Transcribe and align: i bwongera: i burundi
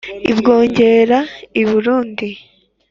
i 0.31 0.33
bwongera: 0.37 1.19
i 1.61 1.63
burundi 1.69 2.29